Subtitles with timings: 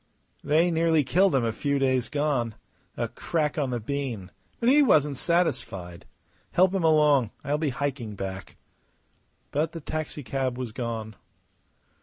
[0.43, 2.55] "They nearly killed him a few days gone.
[2.97, 6.07] A crack on the bean; but he wasn't satisfied.
[6.53, 7.29] Help him along.
[7.43, 8.57] I'll be hiking back."
[9.51, 11.17] But the taxicab was gone.